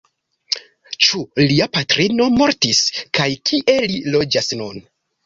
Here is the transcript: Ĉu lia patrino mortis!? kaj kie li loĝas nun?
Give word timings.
Ĉu 1.07 1.19
lia 1.41 1.67
patrino 1.77 2.27
mortis!? 2.37 2.79
kaj 3.19 3.29
kie 3.51 3.77
li 3.93 4.01
loĝas 4.17 4.51
nun? 4.63 4.83